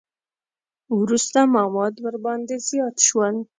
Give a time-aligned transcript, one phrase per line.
[0.99, 3.35] وروسته مواد ورباندې زیات شول.